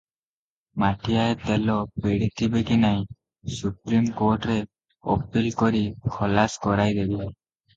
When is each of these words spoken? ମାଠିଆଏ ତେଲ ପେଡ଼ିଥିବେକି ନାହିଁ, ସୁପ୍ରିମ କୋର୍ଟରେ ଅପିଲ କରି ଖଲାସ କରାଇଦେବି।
ମାଠିଆଏ 0.83 1.35
ତେଲ 1.43 1.75
ପେଡ଼ିଥିବେକି 2.05 2.77
ନାହିଁ, 2.85 3.03
ସୁପ୍ରିମ 3.59 4.17
କୋର୍ଟରେ 4.23 4.57
ଅପିଲ 5.17 5.55
କରି 5.63 5.83
ଖଲାସ 6.17 6.67
କରାଇଦେବି। 6.69 7.23